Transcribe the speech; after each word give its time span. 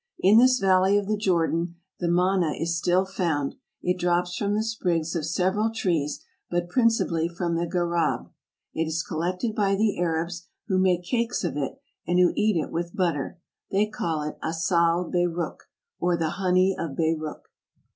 In 0.19 0.39
this 0.39 0.57
valley 0.57 0.97
of 0.97 1.05
the 1.07 1.15
Jordan 1.15 1.75
the 1.99 2.07
manna 2.07 2.53
is 2.59 2.75
still 2.75 3.05
found; 3.05 3.53
it 3.83 3.99
drops 3.99 4.35
from 4.35 4.55
the 4.55 4.63
sprigs 4.63 5.15
of 5.15 5.27
several 5.27 5.69
trees, 5.69 6.25
but 6.49 6.69
principally 6.69 7.29
from 7.29 7.53
the 7.55 7.67
Gharrab. 7.67 8.31
It 8.73 8.85
is 8.87 9.03
collected 9.03 9.53
by 9.53 9.75
the 9.75 9.99
Arabs, 9.99 10.47
who 10.65 10.79
make 10.79 11.03
cakes 11.03 11.43
of 11.43 11.55
it 11.55 11.73
and 12.07 12.17
who 12.17 12.33
eat 12.35 12.57
it 12.57 12.71
with 12.71 12.95
butter; 12.95 13.37
they 13.69 13.85
call 13.85 14.23
it 14.23 14.39
Assal 14.41 15.05
Beyrook, 15.11 15.69
or 15.99 16.17
the 16.17 16.29
honey 16.31 16.75
of 16.75 16.95
Beyrook. 16.95 17.51